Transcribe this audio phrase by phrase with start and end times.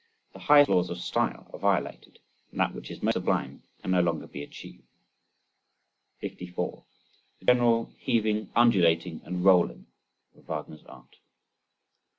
[0.33, 2.17] The highest laws of style are violated,
[2.49, 4.87] and that which is most sublime can no longer be achieved.
[6.21, 6.83] 54.
[7.41, 9.85] The general heaving, undulating and rolling
[10.35, 11.17] of Wagner's art.